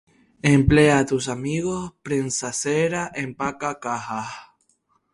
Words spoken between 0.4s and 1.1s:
Emplea a